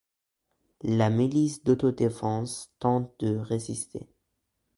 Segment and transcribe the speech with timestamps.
[0.81, 4.07] La milice d'auto-défense tente de résister.